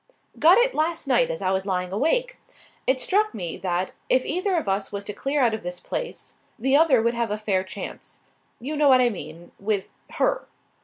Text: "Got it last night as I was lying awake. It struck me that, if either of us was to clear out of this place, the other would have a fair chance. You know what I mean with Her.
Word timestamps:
"Got 0.39 0.57
it 0.57 0.73
last 0.73 1.05
night 1.07 1.29
as 1.29 1.43
I 1.43 1.51
was 1.51 1.67
lying 1.67 1.91
awake. 1.93 2.39
It 2.87 2.99
struck 2.99 3.35
me 3.35 3.55
that, 3.57 3.91
if 4.09 4.25
either 4.25 4.55
of 4.55 4.67
us 4.67 4.91
was 4.91 5.03
to 5.03 5.13
clear 5.13 5.43
out 5.43 5.53
of 5.53 5.61
this 5.61 5.79
place, 5.79 6.33
the 6.57 6.75
other 6.75 7.03
would 7.03 7.13
have 7.13 7.29
a 7.29 7.37
fair 7.37 7.63
chance. 7.63 8.21
You 8.59 8.75
know 8.75 8.89
what 8.89 8.99
I 8.99 9.09
mean 9.11 9.51
with 9.59 9.91
Her. 10.13 10.47